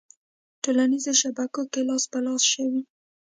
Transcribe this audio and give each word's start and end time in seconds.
ه 0.53 0.55
ټولنیزو 0.63 1.11
شبکو 1.21 1.61
کې 1.71 1.81
لاس 1.89 2.03
په 2.11 2.19
لاس 2.25 2.43
شوې 2.53 2.81